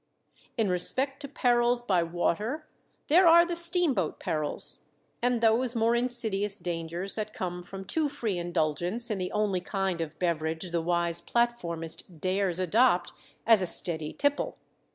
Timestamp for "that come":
7.13-7.61